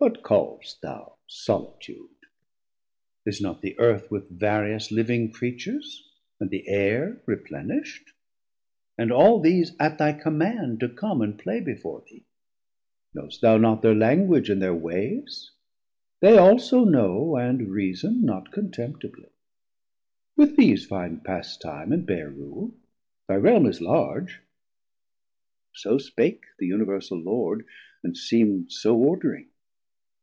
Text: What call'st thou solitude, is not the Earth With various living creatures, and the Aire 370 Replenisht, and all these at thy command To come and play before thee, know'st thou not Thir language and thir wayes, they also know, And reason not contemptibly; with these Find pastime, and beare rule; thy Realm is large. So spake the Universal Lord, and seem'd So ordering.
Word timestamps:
What 0.00 0.22
call'st 0.22 0.80
thou 0.80 1.16
solitude, 1.26 2.28
is 3.26 3.40
not 3.40 3.62
the 3.62 3.76
Earth 3.80 4.12
With 4.12 4.28
various 4.30 4.92
living 4.92 5.32
creatures, 5.32 6.08
and 6.38 6.50
the 6.50 6.68
Aire 6.68 7.20
370 7.24 7.24
Replenisht, 7.26 8.12
and 8.96 9.10
all 9.10 9.40
these 9.40 9.72
at 9.80 9.98
thy 9.98 10.12
command 10.12 10.78
To 10.78 10.88
come 10.88 11.20
and 11.20 11.36
play 11.36 11.58
before 11.58 12.02
thee, 12.08 12.22
know'st 13.12 13.40
thou 13.40 13.58
not 13.58 13.82
Thir 13.82 13.92
language 13.92 14.48
and 14.48 14.60
thir 14.60 14.72
wayes, 14.72 15.50
they 16.20 16.38
also 16.38 16.84
know, 16.84 17.34
And 17.34 17.68
reason 17.68 18.24
not 18.24 18.52
contemptibly; 18.52 19.30
with 20.36 20.54
these 20.56 20.86
Find 20.86 21.24
pastime, 21.24 21.90
and 21.90 22.06
beare 22.06 22.30
rule; 22.30 22.72
thy 23.26 23.34
Realm 23.34 23.66
is 23.66 23.80
large. 23.80 24.42
So 25.72 25.98
spake 25.98 26.44
the 26.60 26.68
Universal 26.68 27.18
Lord, 27.18 27.66
and 28.04 28.16
seem'd 28.16 28.70
So 28.70 28.96
ordering. 28.96 29.48